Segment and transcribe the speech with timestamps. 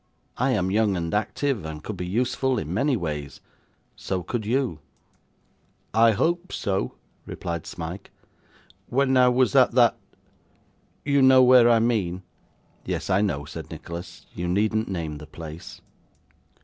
[0.39, 3.39] I am young and active, and could be useful in many ways.
[3.95, 4.79] So could you.'
[5.93, 6.95] 'I hope so,'
[7.27, 8.09] replied Smike.
[8.87, 9.99] 'When I was at that
[11.05, 12.23] you know where I mean?'
[12.83, 14.25] 'Yes, I know,' said Nicholas.
[14.33, 15.81] 'You needn't name the place.